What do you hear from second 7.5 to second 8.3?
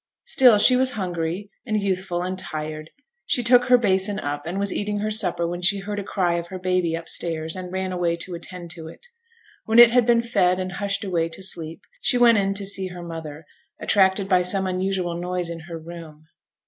and ran away